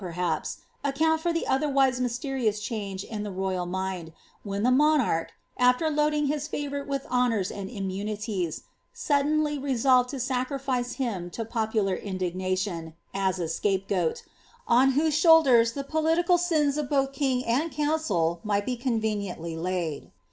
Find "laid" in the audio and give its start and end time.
19.55-20.09